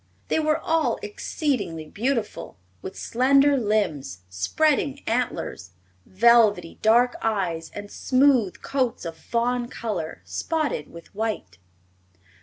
[0.29, 5.73] They were all exceedingly beautiful, with slender limbs, spreading antlers,
[6.07, 11.59] velvety dark eyes and smooth coats of fawn color spotted with white.